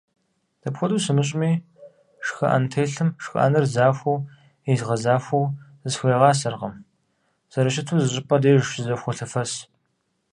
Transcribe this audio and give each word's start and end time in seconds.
Дапхуэду 0.61 1.03
сымыщӏыми, 1.03 1.51
шхыӏэнтелъым 2.25 3.09
шхыӏэныр 3.23 3.65
захуэу 3.73 4.25
изгъэзагъэу 4.71 5.45
зысхуегъасэркъым, 5.83 6.73
зэрыщыту 7.51 8.01
зыщӏыпӏэ 8.03 8.37
деж 8.43 8.61
щызэхуолъэфэсыр. 8.71 9.59